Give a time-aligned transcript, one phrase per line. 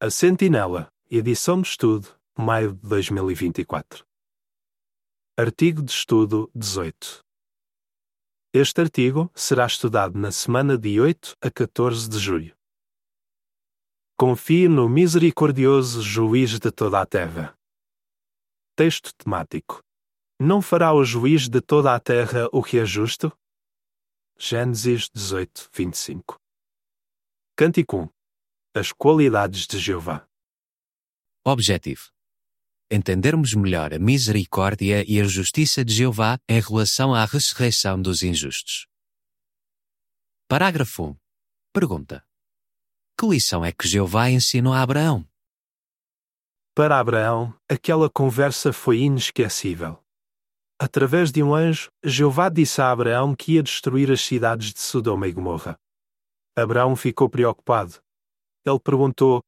[0.00, 4.04] A Sentinela, edição de estudo, maio de 2024.
[5.38, 7.20] Artigo de estudo 18.
[8.52, 12.56] Este artigo será estudado na semana de 8 a 14 de julho.
[14.18, 17.56] Confie no misericordioso juiz de toda a terra.
[18.76, 19.80] Texto temático.
[20.40, 23.32] Não fará o juiz de toda a terra o que é justo?
[24.36, 26.36] Gênesis 18, 25.
[27.56, 28.13] Cântico 1.
[28.76, 30.26] As qualidades de Jeová.
[31.46, 32.10] Objetivo:
[32.90, 38.88] entendermos melhor a misericórdia e a justiça de Jeová em relação à ressurreição dos injustos.
[40.48, 41.16] Parágrafo 1.
[41.72, 42.26] Pergunta:
[43.16, 45.24] Que lição é que Jeová ensinou a Abraão?
[46.74, 50.04] Para Abraão, aquela conversa foi inesquecível.
[50.80, 55.28] Através de um anjo, Jeová disse a Abraão que ia destruir as cidades de Sodoma
[55.28, 55.78] e Gomorra.
[56.56, 58.02] Abraão ficou preocupado.
[58.64, 59.42] Ele perguntou: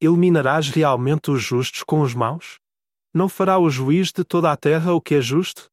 [0.00, 2.58] Eliminarás realmente os justos com os maus?
[3.12, 5.70] Não fará o juiz de toda a terra o que é justo?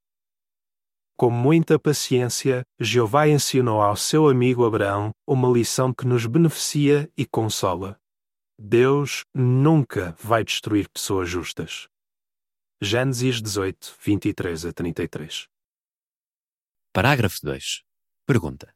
[1.18, 7.26] Com muita paciência, Jeová ensinou ao seu amigo Abraão uma lição que nos beneficia e
[7.26, 7.98] consola.
[8.60, 11.88] Deus nunca vai destruir pessoas justas.
[12.82, 15.48] Gênesis 18, 23 a 33.
[16.94, 17.84] Parágrafo 2.
[18.26, 18.74] Pergunta: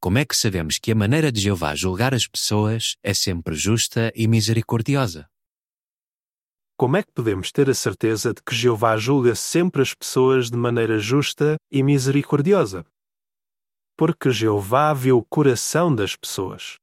[0.00, 4.12] Como é que sabemos que a maneira de Jeová julgar as pessoas é sempre justa
[4.14, 5.28] e misericordiosa?
[6.76, 10.56] Como é que podemos ter a certeza de que Jeová julga sempre as pessoas de
[10.56, 12.86] maneira justa e misericordiosa?
[13.96, 16.76] Porque Jeová viu o coração das pessoas.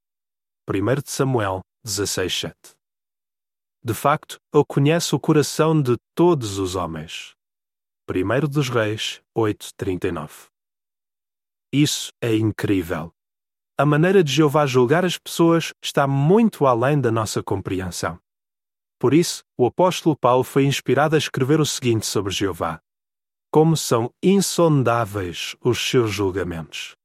[0.70, 2.54] 1 Samuel 16:7.
[3.82, 7.34] De facto, ele conhece o coração de todos os homens.
[8.10, 10.55] 1 dos Reis 8:39.
[11.78, 13.14] Isso é incrível.
[13.78, 18.18] A maneira de Jeová julgar as pessoas está muito além da nossa compreensão.
[18.98, 22.80] Por isso, o apóstolo Paulo foi inspirado a escrever o seguinte sobre Jeová:
[23.52, 26.96] Como são insondáveis os seus julgamentos.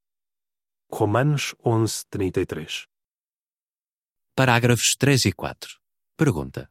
[0.89, 2.85] Romanos 11:33.
[4.37, 5.81] Parágrafos 3 e 4.
[6.17, 6.71] Pergunta: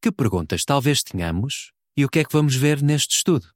[0.00, 3.52] Que perguntas talvez tenhamos e o que é que vamos ver neste estudo?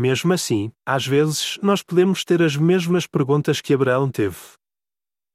[0.00, 4.38] Mesmo assim, às vezes nós podemos ter as mesmas perguntas que Abraão teve.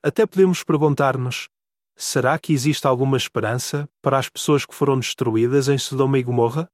[0.03, 1.49] Até podemos perguntar-nos:
[1.95, 6.67] será que existe alguma esperança para as pessoas que foram destruídas em Sodoma e Gomorra?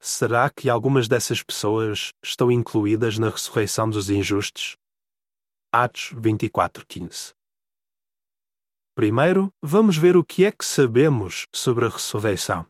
[0.00, 4.76] Será que algumas dessas pessoas estão incluídas na ressurreição dos injustos?
[5.72, 7.34] Atos 24:15.
[8.96, 12.66] Primeiro, vamos ver o que é que sabemos sobre a ressurreição.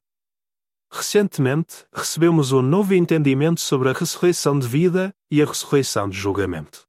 [0.92, 6.84] Recentemente, recebemos um novo entendimento sobre a ressurreição de vida e a ressurreição de julgamento.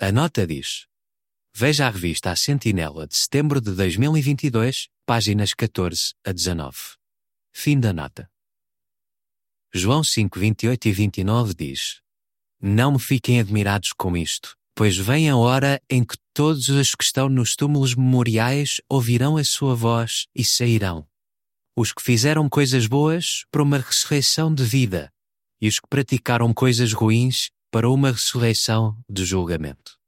[0.00, 0.86] A nota diz:
[1.52, 6.76] Veja a revista A Sentinela de setembro de 2022, páginas 14 a 19.
[7.52, 8.30] Fim da nota.
[9.72, 12.00] João 5, 28 e 29 diz:
[12.60, 17.02] Não me fiquem admirados com isto, pois vem a hora em que todos os que
[17.02, 21.04] estão nos túmulos memoriais ouvirão a sua voz e sairão.
[21.76, 25.12] Os que fizeram coisas boas para uma ressurreição de vida,
[25.60, 29.98] e os que praticaram coisas ruins para uma ressurreição de julgamento.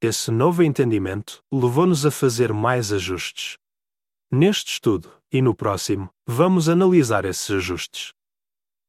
[0.00, 3.56] Esse novo entendimento levou-nos a fazer mais ajustes.
[4.30, 8.12] Neste estudo e no próximo, vamos analisar esses ajustes.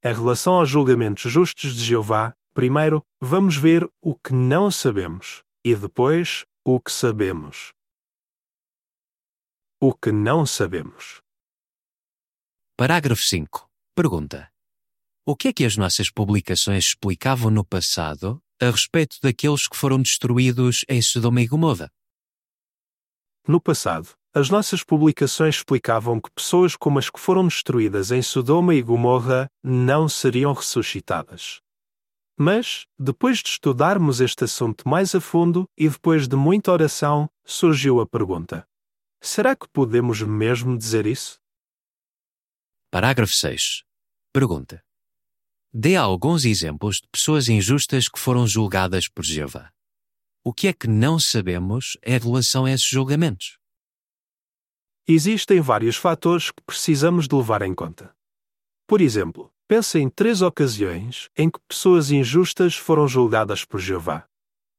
[0.04, 5.76] Em relação aos julgamentos justos de Jeová, primeiro vamos ver o que não sabemos e
[5.76, 7.74] depois o que sabemos.
[9.82, 11.23] O que não sabemos.
[12.76, 13.70] Parágrafo 5.
[13.96, 14.52] Pergunta:
[15.28, 20.02] O que é que as nossas publicações explicavam no passado a respeito daqueles que foram
[20.02, 21.92] destruídos em Sodoma e Gomorra?
[23.48, 28.74] No passado, as nossas publicações explicavam que pessoas como as que foram destruídas em Sodoma
[28.74, 31.62] e Gomorra não seriam ressuscitadas.
[32.36, 38.02] Mas, depois de estudarmos este assunto mais a fundo e depois de muita oração, surgiu
[38.02, 38.68] a pergunta:
[39.22, 41.43] será que podemos mesmo dizer isso?
[42.94, 43.82] Parágrafo 6.
[44.32, 44.80] Pergunta:
[45.74, 49.72] Dê alguns exemplos de pessoas injustas que foram julgadas por Jeová.
[50.44, 53.58] O que é que não sabemos em relação a esses julgamentos?
[55.08, 58.16] Existem vários fatores que precisamos de levar em conta.
[58.86, 64.28] Por exemplo, pense em três ocasiões em que pessoas injustas foram julgadas por Jeová: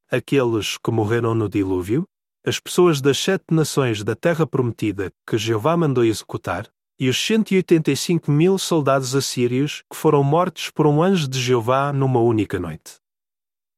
[0.09, 2.05] aqueles que morreram no dilúvio,
[2.47, 8.31] as pessoas das sete nações da terra prometida que Jeová mandou executar, e os 185
[8.31, 12.97] mil soldados assírios que foram mortos por um anjo de Jeová numa única noite.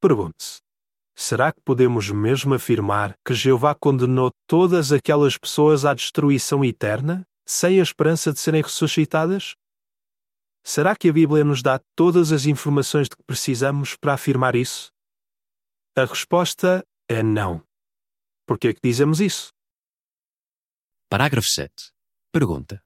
[0.01, 0.61] Pergunte-se:
[1.15, 7.81] Será que podemos mesmo afirmar que Jeová condenou todas aquelas pessoas à destruição eterna, sem
[7.81, 9.55] a esperança de serem ressuscitadas?
[10.63, 14.93] Será que a Bíblia nos dá todas as informações de que precisamos para afirmar isso?
[15.97, 17.63] A resposta é não.
[18.47, 19.49] Por que é que dizemos isso?
[21.09, 21.73] Parágrafo 7.
[22.31, 22.83] Pergunta: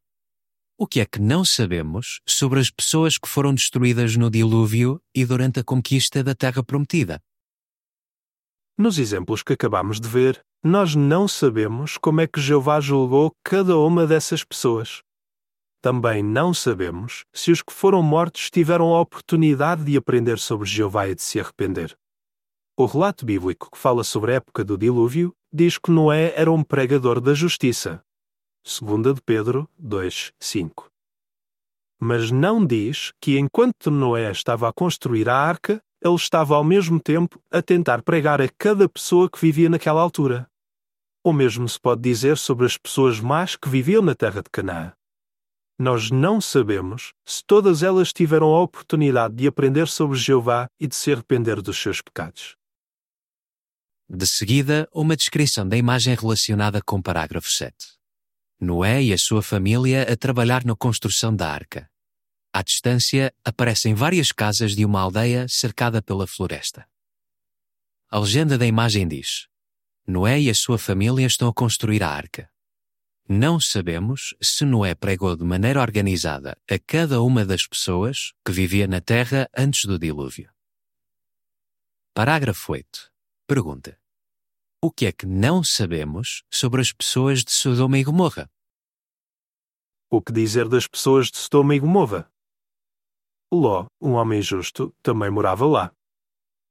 [0.82, 5.26] O que é que não sabemos sobre as pessoas que foram destruídas no dilúvio e
[5.26, 7.20] durante a conquista da Terra Prometida?
[8.78, 13.76] Nos exemplos que acabamos de ver, nós não sabemos como é que Jeová julgou cada
[13.76, 15.02] uma dessas pessoas.
[15.82, 21.08] Também não sabemos se os que foram mortos tiveram a oportunidade de aprender sobre Jeová
[21.08, 21.94] e de se arrepender.
[22.74, 26.62] O relato bíblico que fala sobre a época do dilúvio diz que Noé era um
[26.62, 28.02] pregador da justiça.
[28.62, 30.90] 2 de Pedro 2, 5.
[31.98, 37.00] Mas não diz que enquanto Noé estava a construir a arca, ele estava ao mesmo
[37.00, 40.46] tempo a tentar pregar a cada pessoa que vivia naquela altura.
[41.24, 44.92] O mesmo se pode dizer sobre as pessoas más que viviam na terra de Canaã.
[45.78, 50.94] Nós não sabemos se todas elas tiveram a oportunidade de aprender sobre Jeová e de
[50.94, 52.56] se arrepender dos seus pecados.
[54.08, 57.99] De seguida, uma descrição da imagem relacionada com o parágrafo 7.
[58.60, 61.90] Noé e a sua família a trabalhar na construção da arca.
[62.52, 66.86] À distância, aparecem várias casas de uma aldeia cercada pela floresta.
[68.10, 69.46] A legenda da imagem diz:
[70.06, 72.50] Noé e a sua família estão a construir a arca.
[73.26, 78.86] Não sabemos se Noé pregou de maneira organizada a cada uma das pessoas que vivia
[78.86, 80.50] na terra antes do dilúvio.
[82.12, 83.10] Parágrafo 8.
[83.46, 83.99] Pergunta:
[84.82, 88.50] O que é que não sabemos sobre as pessoas de Sodoma e Gomorra?
[90.10, 92.32] O que dizer das pessoas de Sodoma e Gomorra?
[93.52, 95.92] Ló, um homem justo, também morava lá.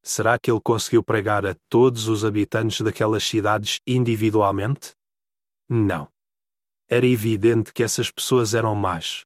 [0.01, 4.95] Será que ele conseguiu pregar a todos os habitantes daquelas cidades individualmente?
[5.69, 6.11] Não.
[6.87, 9.23] Era evidente que essas pessoas eram más.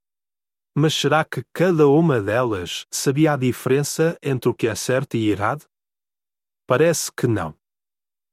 [0.76, 5.30] Mas será que cada uma delas sabia a diferença entre o que é certo e
[5.30, 5.64] errado?
[6.68, 7.56] Parece que não.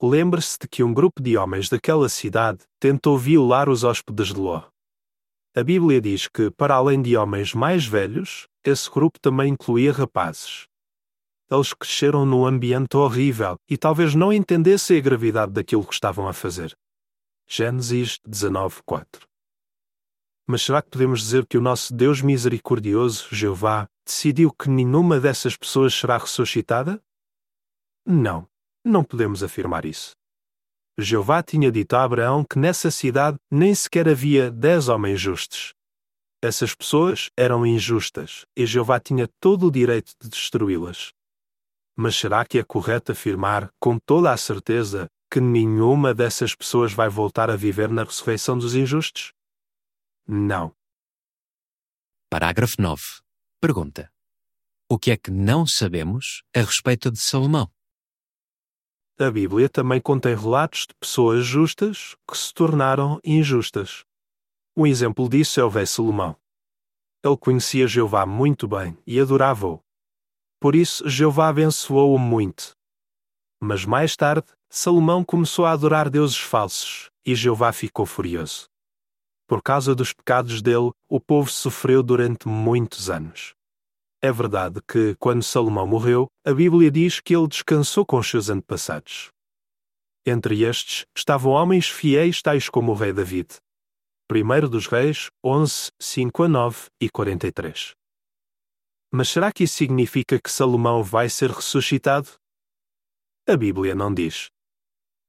[0.02, 4.64] Lembre-se de que um grupo de homens daquela cidade tentou violar os hóspedes de Ló.
[5.54, 10.66] A Bíblia diz que, para além de homens mais velhos, esse grupo também incluía rapazes.
[11.50, 16.32] Eles cresceram num ambiente horrível e talvez não entendessem a gravidade daquilo que estavam a
[16.32, 16.74] fazer.
[17.46, 19.26] Gênesis 19:4.
[20.46, 25.56] Mas será que podemos dizer que o nosso Deus misericordioso, Jeová, decidiu que nenhuma dessas
[25.56, 27.02] pessoas será ressuscitada?
[28.06, 28.48] Não,
[28.84, 30.12] não podemos afirmar isso.
[30.98, 35.74] Jeová tinha dito a Abraão que nessa cidade nem sequer havia dez homens justos.
[36.42, 41.12] Essas pessoas eram injustas e Jeová tinha todo o direito de destruí-las.
[41.96, 47.08] Mas será que é correto afirmar, com toda a certeza, que nenhuma dessas pessoas vai
[47.08, 49.32] voltar a viver na ressurreição dos injustos?
[50.26, 50.74] Não.
[52.30, 53.02] Parágrafo 9.
[53.60, 54.10] Pergunta:
[54.88, 57.70] O que é que não sabemos a respeito de Salomão?
[59.22, 64.02] A Bíblia também contém relatos de pessoas justas que se tornaram injustas.
[64.74, 66.34] Um exemplo disso é o rei Salomão.
[67.22, 69.78] Ele conhecia Jeová muito bem e adorava-o.
[70.58, 72.72] Por isso, Jeová abençoou-o muito.
[73.60, 78.70] Mas mais tarde, Salomão começou a adorar deuses falsos e Jeová ficou furioso.
[79.46, 83.54] Por causa dos pecados dele, o povo sofreu durante muitos anos.
[84.22, 89.30] É verdade que, quando Salomão morreu, a Bíblia diz que ele descansou com seus antepassados.
[90.26, 93.56] Entre estes estavam homens fiéis tais como o rei David,
[94.30, 97.94] 1 dos Reis 11, 5 a 9 e 43.
[99.10, 102.28] Mas será que isso significa que Salomão vai ser ressuscitado?
[103.48, 104.48] A Bíblia não diz.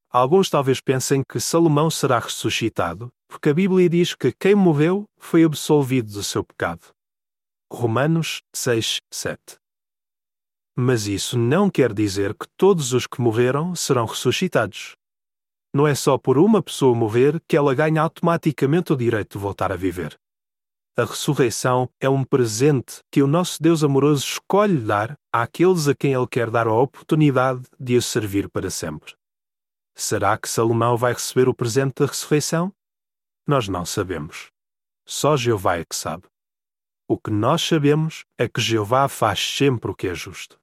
[0.10, 5.46] Alguns talvez pensem que Salomão será ressuscitado, porque a Bíblia diz que quem morreu foi
[5.46, 6.94] absolvido do seu pecado.
[7.74, 9.40] Romanos 6, 7.
[10.76, 14.98] Mas isso não quer dizer que todos os que morreram serão ressuscitados.
[15.74, 19.72] Não é só por uma pessoa morrer que ela ganha automaticamente o direito de voltar
[19.72, 20.20] a viver.
[20.98, 26.12] A ressurreição é um presente que o nosso Deus amoroso escolhe dar àqueles a quem
[26.12, 29.16] Ele quer dar a oportunidade de o servir para sempre.
[29.96, 32.74] Será que Salomão vai receber o presente da ressurreição?
[33.48, 34.52] Nós não sabemos.
[35.08, 36.24] Só Jeová é que sabe.
[37.12, 40.58] O que nós sabemos é que Jeová faz sempre o que é justo.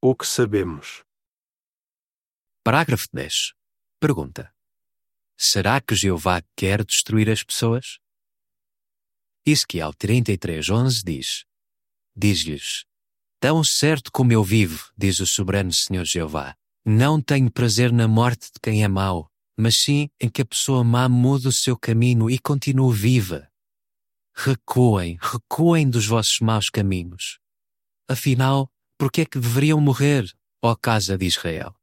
[0.00, 1.02] O que sabemos
[2.62, 3.54] Parágrafo 10.
[3.98, 4.54] Pergunta:
[5.36, 7.98] Será que Jeová quer destruir as pessoas?
[9.44, 11.44] Ezequiel 33:11 diz:
[12.14, 12.84] Diz-lhes:
[13.40, 18.52] Tão certo como eu vivo, diz o soberano Senhor Jeová, não tenho prazer na morte
[18.52, 22.30] de quem é mau, mas sim em que a pessoa má mude o seu caminho
[22.30, 23.50] e continue viva.
[24.38, 27.38] Recuem, recuem dos vossos maus caminhos.
[28.06, 30.30] Afinal, por que é que deveriam morrer,
[30.62, 31.74] ó casa de Israel?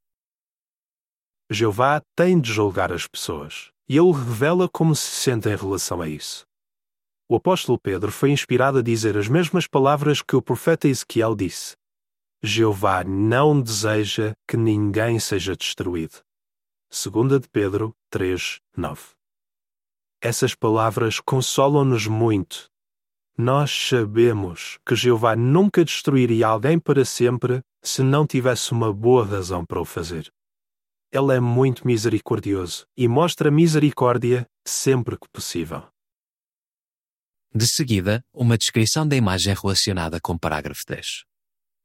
[1.50, 6.07] Jeová tem de julgar as pessoas, e ele revela como se sente em relação a
[6.07, 6.45] isso.
[7.27, 11.75] O apóstolo Pedro foi inspirado a dizer as mesmas palavras que o profeta Ezequiel disse.
[12.43, 16.22] Jeová não deseja que ninguém seja destruído.
[16.91, 19.01] 2 de Pedro 3, 9.
[20.25, 22.69] Essas palavras consolam-nos muito.
[23.37, 29.65] Nós sabemos que Jeová nunca destruiria alguém para sempre se não tivesse uma boa razão
[29.65, 30.31] para o fazer.
[31.11, 35.85] Ele é muito misericordioso e mostra misericórdia sempre que possível.
[37.53, 41.25] De seguida, uma descrição da imagem relacionada com o parágrafo 10.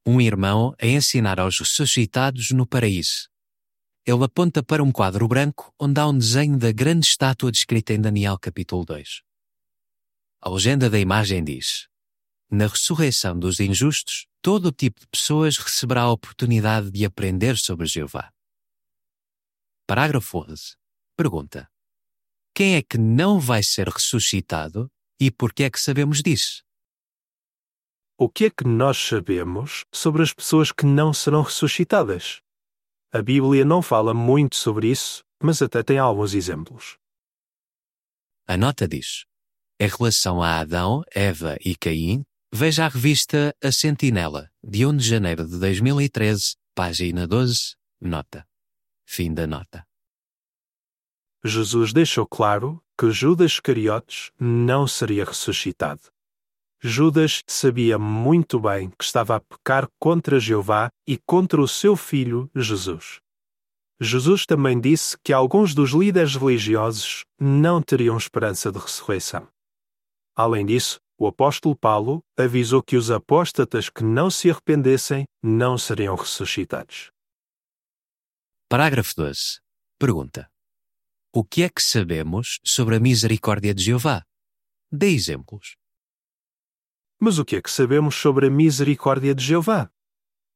[0.07, 3.28] Um irmão a ensinar aos ressuscitados no paraíso.
[4.09, 8.00] Ele aponta para um quadro branco onde há um desenho da grande estátua descrita em
[8.00, 9.21] Daniel capítulo 2.
[10.41, 11.87] A legenda da imagem diz:
[12.50, 18.33] Na ressurreição dos injustos, todo tipo de pessoas receberá a oportunidade de aprender sobre Jeová.
[19.87, 20.75] Parágrafo 11.
[21.15, 21.71] Pergunta:
[22.55, 26.65] Quem é que não vai ser ressuscitado e por que é que sabemos disso?
[28.17, 32.41] O que é que nós sabemos sobre as pessoas que não serão ressuscitadas?
[33.11, 36.99] A Bíblia não fala muito sobre isso, mas até tem alguns exemplos.
[38.47, 39.25] A nota diz:
[39.81, 42.23] Em relação a Adão, Eva e Caim,
[42.53, 48.47] veja a revista A Sentinela, de 1 de janeiro de 2013, página 12, nota.
[49.07, 49.87] Fim da nota.
[51.43, 56.03] Jesus deixou claro que Judas Iscariotes não seria ressuscitado.
[56.81, 62.49] Judas sabia muito bem que estava a pecar contra Jeová e contra o seu filho
[62.55, 63.19] Jesus.
[64.01, 69.49] Jesus também disse que alguns dos líderes religiosos não teriam esperança de ressurreição.
[70.37, 76.15] Além disso, o apóstolo Paulo avisou que os apóstatas que não se arrependessem não seriam
[76.15, 77.11] ressuscitados.
[78.69, 79.59] Parágrafo 12.
[79.99, 80.49] Pergunta:
[81.35, 84.23] o que é que sabemos sobre a misericórdia de Jeová?
[84.93, 85.77] Dê exemplos.
[87.21, 89.91] Mas o que é que sabemos sobre a misericórdia de Jeová?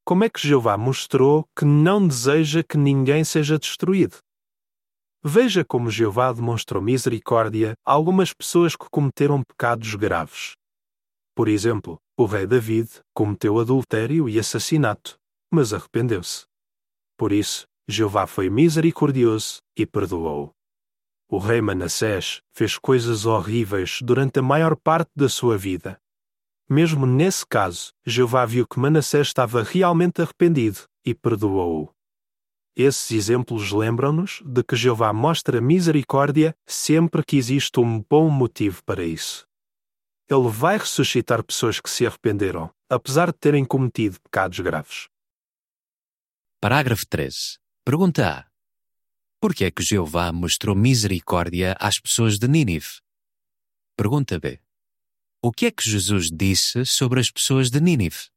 [0.05, 4.19] Como é que Jeová mostrou que não deseja que ninguém seja destruído?
[5.25, 10.53] Veja como Jeová demonstrou misericórdia a algumas pessoas que cometeram pecados graves.
[11.35, 15.17] Por exemplo, o rei David cometeu adultério e assassinato,
[15.53, 16.45] mas arrependeu-se.
[17.17, 20.53] Por isso, Jeová foi misericordioso e perdoou.
[21.29, 26.02] O rei Manassés fez coisas horríveis durante a maior parte da sua vida.
[26.69, 31.93] Mesmo nesse caso, Jeová viu que Manassés estava realmente arrependido e perdoou-o.
[32.75, 39.05] Esses exemplos lembram-nos de que Jeová mostra misericórdia sempre que existe um bom motivo para
[39.05, 39.47] isso.
[40.27, 45.09] Ele vai ressuscitar pessoas que se arrependeram, apesar de terem cometido pecados graves.
[46.59, 47.59] Parágrafo 13.
[47.85, 48.47] Pergunta A.
[49.39, 53.01] Por que é que Jeová mostrou misericórdia às pessoas de Nínive?
[53.97, 54.62] Pergunta B.
[55.45, 58.29] O que é que Jesus disse sobre as pessoas de Nínive?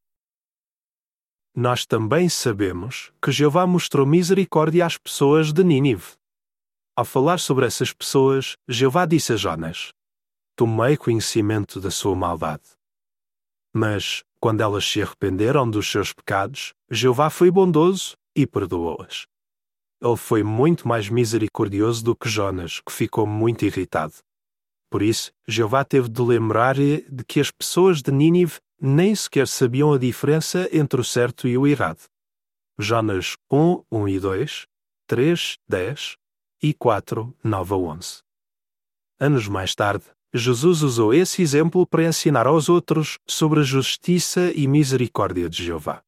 [1.54, 6.14] Nós também sabemos que Jeová mostrou misericórdia às pessoas de Nínive.
[6.96, 9.92] Ao falar sobre essas pessoas, Jeová disse a Jonas:
[10.56, 12.64] Tomei conhecimento da sua maldade.
[13.72, 19.28] Mas, quando elas se arrependeram dos seus pecados, Jeová foi bondoso e perdoou-as.
[20.02, 24.25] Ele foi muito mais misericordioso do que Jonas, que ficou muito irritado.
[24.96, 29.92] Por isso, Jeová teve de lembrar de que as pessoas de Nínive nem sequer sabiam
[29.92, 32.00] a diferença entre o certo e o errado.
[32.78, 34.66] Jonas 1, 1 e 2,
[35.06, 36.16] 3, 10
[36.62, 38.22] e 4, 9 a 11.
[39.20, 44.66] Anos mais tarde, Jesus usou esse exemplo para ensinar aos outros sobre a justiça e
[44.66, 46.00] misericórdia de Jeová.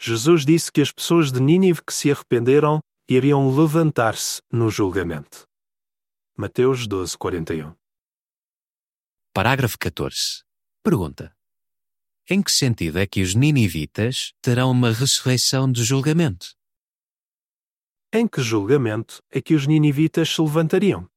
[0.00, 5.44] Jesus disse que as pessoas de Nínive que se arrependeram iriam levantar-se no julgamento.
[6.36, 7.79] Mateus 12, 41.
[9.32, 10.42] Parágrafo 14.
[10.82, 11.32] Pergunta:
[12.28, 16.48] Em que sentido é que os ninivitas terão uma ressurreição do julgamento?
[18.12, 21.08] Em que julgamento é que os ninivitas se levantariam?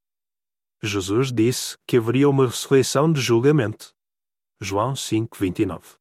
[0.83, 3.91] Jesus disse que haveria uma ressurreição de julgamento.
[4.61, 5.95] João 5, 29.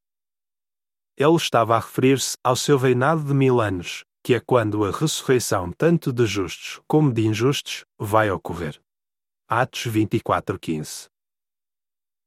[1.17, 5.71] Ele estava a referir-se ao seu reinado de mil anos, que é quando a ressurreição
[5.71, 8.79] tanto de justos como de injustos vai ocorrer.
[9.49, 11.11] Atos 24:15.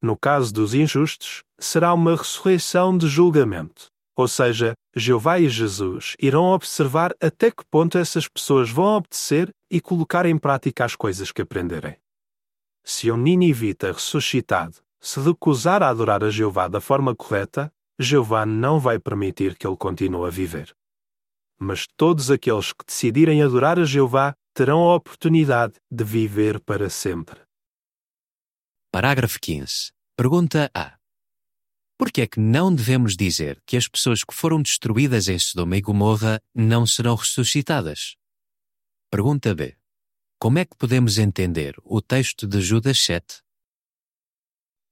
[0.01, 6.45] No caso dos injustos, será uma ressurreição de julgamento, Ou seja, Jeová e Jesus irão
[6.45, 11.43] observar até que ponto essas pessoas vão obedecer e colocar em prática as coisas que
[11.43, 11.97] aprenderem.
[12.83, 18.81] Se um ninivita ressuscitado se recusar a adorar a Jeová da forma correta, Jeová não
[18.81, 20.75] vai permitir que ele continue a viver.
[21.59, 27.46] Mas todos aqueles que decidirem adorar a Jeová terão a oportunidade de viver para sempre.
[28.97, 29.93] Parágrafo 15.
[30.17, 30.97] Pergunta A.
[31.99, 35.77] Por que é que não devemos dizer que as pessoas que foram destruídas em Sodoma
[35.77, 38.17] e Gomorra não serão ressuscitadas?
[39.11, 39.77] Pergunta B.
[40.41, 43.43] Como é que podemos entender o texto de Judas 7?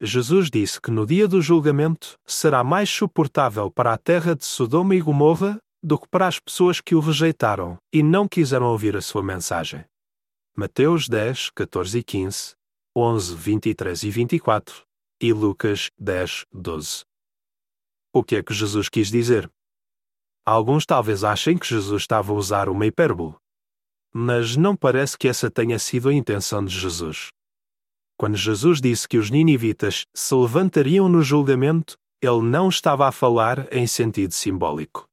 [0.02, 4.94] Jesus disse que no dia do julgamento será mais suportável para a terra de Sodoma
[4.94, 9.00] e Gomorra do que para as pessoas que o rejeitaram e não quiseram ouvir a
[9.00, 9.82] sua mensagem.
[10.54, 12.54] Mateus 10, 14 e 15,
[12.96, 14.84] 11, 23 e 24
[15.20, 17.02] e Lucas 10, 12.
[18.12, 19.50] O que é que Jesus quis dizer?
[20.46, 23.34] Alguns talvez achem que Jesus estava a usar uma hipérbole,
[24.12, 27.30] mas não parece que essa tenha sido a intenção de Jesus.
[28.16, 33.66] Quando Jesus disse que os ninivitas se levantariam no julgamento, ele não estava a falar
[33.74, 35.04] em sentido simbólico.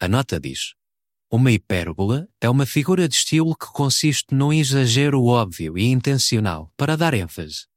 [0.00, 0.74] A nota diz:
[1.32, 6.96] Uma hipérbole é uma figura de estilo que consiste num exagero óbvio e intencional para
[6.96, 7.72] dar ênfase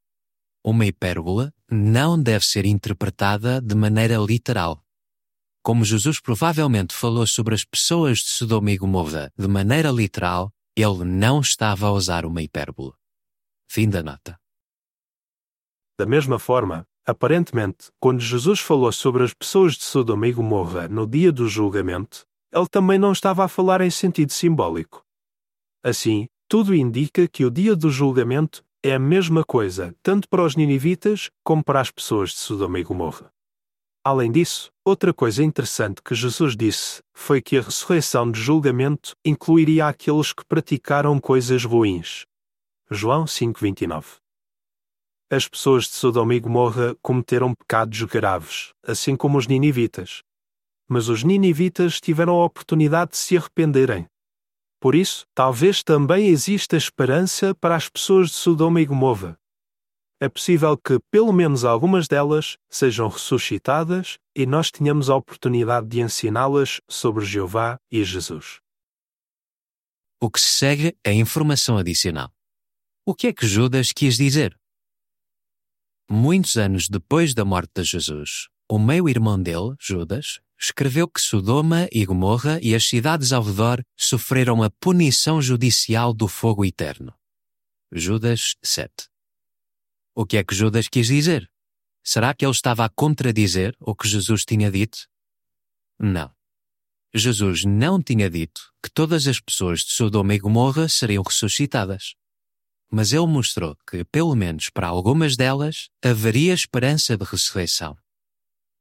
[0.65, 4.83] uma hipérbole não deve ser interpretada de maneira literal.
[5.61, 11.03] Como Jesus provavelmente falou sobre as pessoas de Sodoma e Gomorra de maneira literal, ele
[11.03, 12.93] não estava a usar uma hipérbole.
[13.69, 14.39] Fim da nota.
[15.99, 21.05] Da mesma forma, aparentemente, quando Jesus falou sobre as pessoas de Sodoma e Gomorra no
[21.05, 25.03] dia do julgamento, ele também não estava a falar em sentido simbólico.
[25.83, 30.55] Assim, tudo indica que o dia do julgamento é a mesma coisa tanto para os
[30.55, 33.29] ninivitas como para as pessoas de Sodoma e Gomorra.
[34.03, 39.87] Além disso, outra coisa interessante que Jesus disse foi que a ressurreição de julgamento incluiria
[39.87, 42.23] aqueles que praticaram coisas ruins.
[42.89, 44.19] João 5:29.
[45.29, 50.21] As pessoas de Sodoma e Gomorra cometeram pecados graves, assim como os ninivitas.
[50.87, 54.07] Mas os ninivitas tiveram a oportunidade de se arrependerem
[54.85, 59.35] por isso, talvez também exista esperança para as pessoas de Sodoma e Gomorra.
[60.21, 66.01] É possível que pelo menos algumas delas sejam ressuscitadas e nós tenhamos a oportunidade de
[66.01, 68.59] ensiná-las sobre Jeová e Jesus.
[70.21, 72.31] O que se segue é informação adicional.
[73.03, 74.55] O que é que Judas quis dizer?
[76.07, 82.03] Muitos anos depois da morte de Jesus, o meio-irmão dele, Judas, escreveu que Sodoma e
[82.05, 87.13] Gomorra e as cidades ao redor sofreram a punição judicial do fogo eterno.
[87.91, 88.91] Judas 7.
[90.15, 91.49] O que é que Judas quis dizer?
[92.03, 95.07] Será que ele estava a contradizer o que Jesus tinha dito?
[95.99, 96.31] Não.
[97.13, 102.15] Jesus não tinha dito que todas as pessoas de Sodoma e Gomorra seriam ressuscitadas.
[102.91, 107.97] Mas ele mostrou que, pelo menos para algumas delas, haveria esperança de ressurreição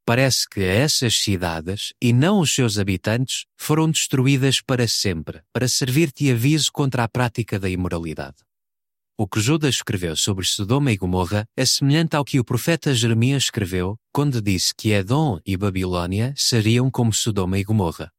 [0.05, 6.13] parece que essas cidades, e não os seus habitantes, foram destruídas para sempre, para servir
[6.15, 8.37] de aviso contra a prática da imoralidade.
[9.17, 13.45] O que Judas escreveu sobre Sodoma e Gomorra é semelhante ao que o profeta Jeremias
[13.45, 18.11] escreveu quando disse que Edom e Babilônia seriam como Sodoma e Gomorra.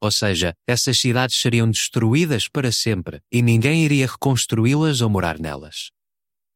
[0.00, 5.90] Ou seja, essas cidades seriam destruídas para sempre e ninguém iria reconstruí-las ou morar nelas.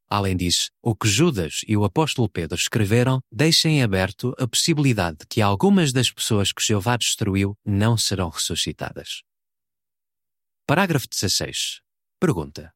[0.09, 5.19] Além disso, o que Judas e o apóstolo Pedro escreveram deixa em aberto a possibilidade
[5.19, 9.23] de que algumas das pessoas que Jeová destruiu não serão ressuscitadas.
[10.65, 11.81] Parágrafo 16.
[12.21, 12.73] Pergunta: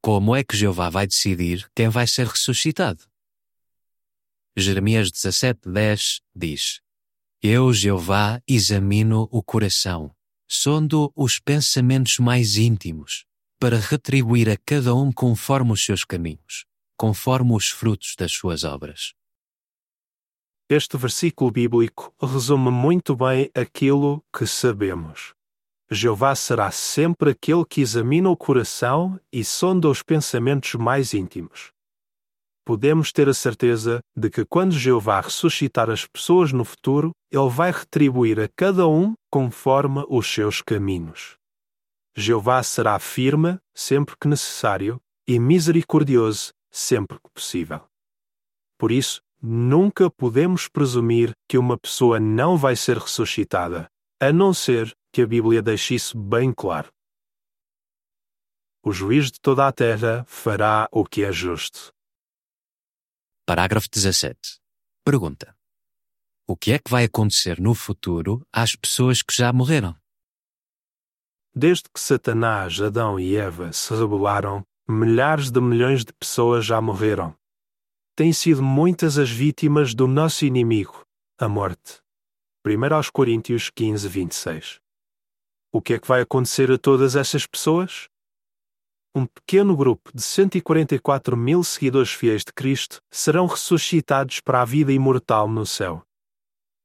[0.00, 3.04] Como é que Jeová vai decidir quem vai ser ressuscitado?
[4.56, 6.80] Jeremias 17:10 diz:
[7.42, 10.14] Eu, Jeová, examino o coração,
[10.48, 13.26] sondo os pensamentos mais íntimos
[13.58, 16.64] para retribuir a cada um conforme os seus caminhos,
[16.96, 19.12] conforme os frutos das suas obras.
[20.68, 25.32] Este versículo bíblico resume muito bem aquilo que sabemos.
[25.88, 31.70] Jeová será sempre aquele que examina o coração e sonda os pensamentos mais íntimos.
[32.64, 37.70] Podemos ter a certeza de que quando Jeová ressuscitar as pessoas no futuro, ele vai
[37.70, 41.35] retribuir a cada um conforme os seus caminhos.
[42.16, 44.98] Jeová será firme sempre que necessário
[45.28, 47.86] e misericordioso sempre que possível.
[48.78, 54.96] Por isso, nunca podemos presumir que uma pessoa não vai ser ressuscitada, a não ser
[55.12, 56.90] que a Bíblia deixe isso bem claro.
[58.82, 61.92] O juiz de toda a terra fará o que é justo.
[63.44, 64.58] Parágrafo 17.
[65.04, 65.54] Pergunta:
[66.46, 69.94] O que é que vai acontecer no futuro às pessoas que já morreram?
[71.58, 77.34] Desde que Satanás, Adão e Eva se rebelaram, milhares de milhões de pessoas já morreram.
[78.14, 81.02] Têm sido muitas as vítimas do nosso inimigo,
[81.38, 82.02] a morte.
[82.62, 84.80] 1 aos Coríntios 15, 26.
[85.72, 88.10] O que é que vai acontecer a todas essas pessoas?
[89.14, 94.92] Um pequeno grupo de 144 mil seguidores fiéis de Cristo serão ressuscitados para a vida
[94.92, 96.05] imortal no céu.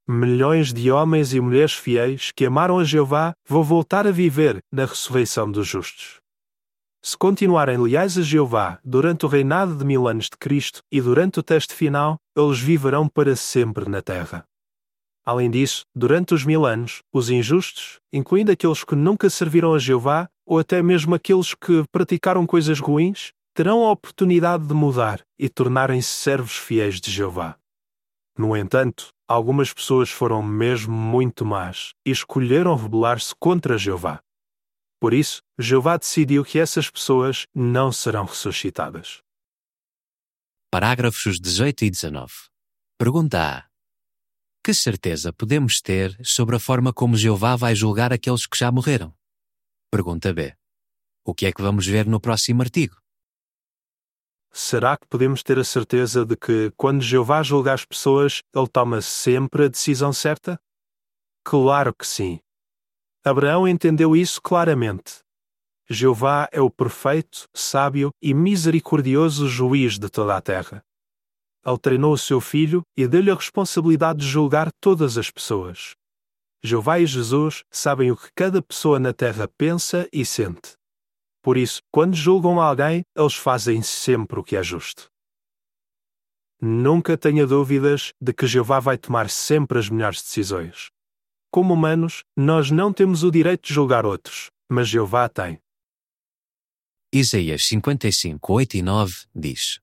[0.08, 4.84] Milhões de homens e mulheres fiéis que amaram a Jeová vão voltar a viver na
[4.84, 6.16] ressurreição dos justos.
[7.00, 11.38] Se continuarem leais a Jeová durante o reinado de mil anos de Cristo e durante
[11.38, 14.44] o teste final, eles viverão para sempre na terra.
[15.24, 20.28] Além disso, durante os mil anos, os injustos, incluindo aqueles que nunca serviram a Jeová
[20.44, 26.08] ou até mesmo aqueles que praticaram coisas ruins, terão a oportunidade de mudar e tornarem-se
[26.08, 27.56] servos fiéis de Jeová.
[28.36, 34.22] No entanto, algumas pessoas foram mesmo muito más e escolheram rebelar-se contra Jeová.
[35.00, 39.22] Por isso, Jeová decidiu que essas pessoas não serão ressuscitadas.
[40.70, 42.32] Parágrafos 18 e 19.
[42.98, 43.68] Pergunta A.
[44.64, 49.12] Que certeza podemos ter sobre a forma como Jeová vai julgar aqueles que já morreram?
[49.90, 50.54] Pergunta B.
[51.24, 53.01] O que é que vamos ver no próximo artigo?
[54.54, 59.00] Será que podemos ter a certeza de que, quando Jeová julga as pessoas, ele toma
[59.00, 60.60] sempre a decisão certa?
[61.42, 62.38] Claro que sim.
[63.24, 65.20] Abraão entendeu isso claramente.
[65.88, 70.84] Jeová é o perfeito, sábio e misericordioso juiz de toda a terra.
[71.64, 75.94] Ele treinou o seu filho e deu-lhe a responsabilidade de julgar todas as pessoas.
[76.62, 80.76] Jeová e Jesus sabem o que cada pessoa na terra pensa e sente.
[81.42, 85.10] Por isso, quando julgam alguém, eles fazem sempre o que é justo.
[86.60, 90.90] Nunca tenha dúvidas de que Jeová vai tomar sempre as melhores decisões.
[91.50, 95.60] Como humanos, nós não temos o direito de julgar outros, mas Jeová tem.
[97.12, 99.80] Isaías 55, 8 e 9 diz: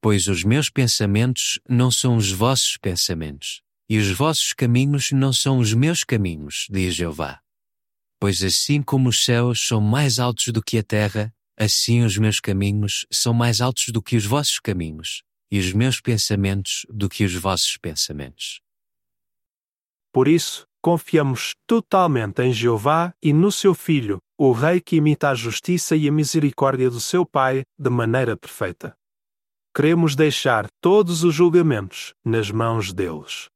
[0.00, 5.58] Pois os meus pensamentos não são os vossos pensamentos, e os vossos caminhos não são
[5.58, 7.43] os meus caminhos, diz Jeová.
[8.24, 12.40] Pois assim como os céus são mais altos do que a terra, assim os meus
[12.40, 17.22] caminhos são mais altos do que os vossos caminhos, e os meus pensamentos do que
[17.22, 18.62] os vossos pensamentos.
[20.10, 25.34] Por isso, confiamos totalmente em Jeová e no seu Filho, o Rei que imita a
[25.34, 28.96] justiça e a misericórdia do seu Pai de maneira perfeita.
[29.76, 33.50] Queremos deixar todos os julgamentos nas mãos deles.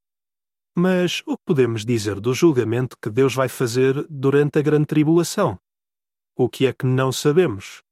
[0.81, 5.59] Mas o que podemos dizer do julgamento que Deus vai fazer durante a grande tribulação?
[6.37, 7.83] O que é que não sabemos?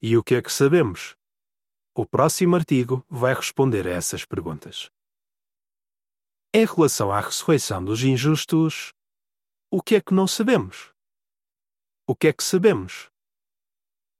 [0.00, 1.14] E o que é que sabemos?
[1.94, 4.90] O próximo artigo vai responder a essas perguntas.
[6.54, 8.94] Em relação à ressurreição dos injustos,
[9.70, 10.90] o que é que não sabemos?
[12.06, 13.10] O que é que sabemos?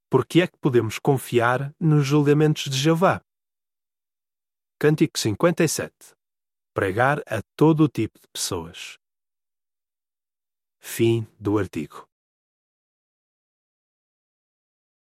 [0.07, 3.23] Por que é que podemos confiar nos julgamentos de Jeová?
[4.77, 6.13] Cântico 57
[6.73, 8.97] pregar a todo tipo de pessoas.
[10.79, 12.07] Fim do artigo.